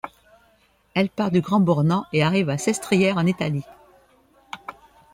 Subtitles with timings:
[0.95, 3.65] Elle part du Grand-Bornand et arrive à Sestrières, en Italie.